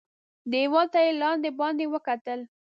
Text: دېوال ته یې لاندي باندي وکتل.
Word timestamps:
دېوال 0.51 0.87
ته 0.93 0.99
یې 1.05 1.11
لاندي 1.21 1.51
باندي 1.59 1.85
وکتل. 1.93 2.39